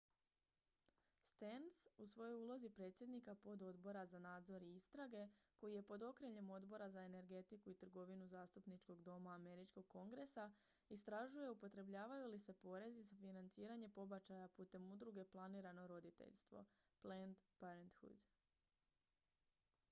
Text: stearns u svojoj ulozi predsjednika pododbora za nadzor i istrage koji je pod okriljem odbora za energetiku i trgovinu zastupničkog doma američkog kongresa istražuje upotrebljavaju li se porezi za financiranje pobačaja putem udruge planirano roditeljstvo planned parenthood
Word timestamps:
stearns 1.31 1.81
u 1.97 2.07
svojoj 2.07 2.35
ulozi 2.43 2.69
predsjednika 2.69 3.35
pododbora 3.35 4.05
za 4.05 4.19
nadzor 4.19 4.63
i 4.63 4.75
istrage 4.75 5.27
koji 5.57 5.75
je 5.75 5.83
pod 5.83 6.03
okriljem 6.07 6.49
odbora 6.49 6.89
za 6.89 7.03
energetiku 7.03 7.69
i 7.71 7.75
trgovinu 7.75 8.27
zastupničkog 8.27 9.03
doma 9.03 9.33
američkog 9.33 9.87
kongresa 9.87 10.51
istražuje 10.89 11.49
upotrebljavaju 11.49 12.27
li 12.27 12.39
se 12.39 12.53
porezi 12.53 13.03
za 13.03 13.15
financiranje 13.15 13.89
pobačaja 13.89 14.47
putem 14.47 14.91
udruge 14.91 15.25
planirano 15.25 15.87
roditeljstvo 15.87 16.65
planned 17.01 17.37
parenthood 17.59 18.29